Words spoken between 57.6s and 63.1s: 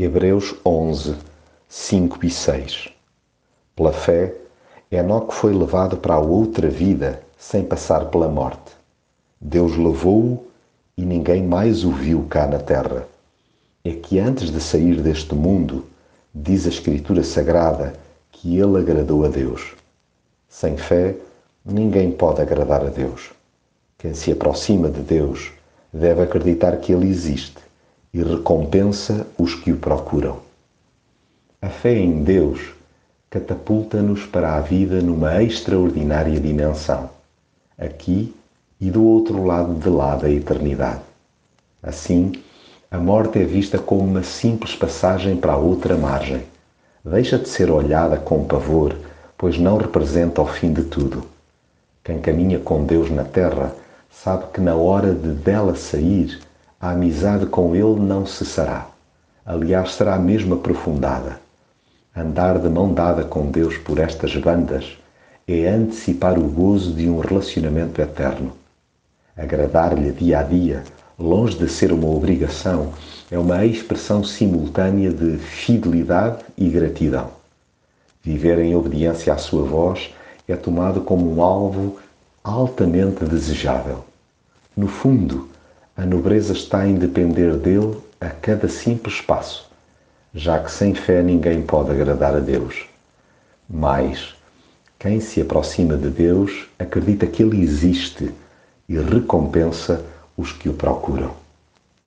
Ele não cessará. Aliás, será mesmo aprofundada. Andar de mão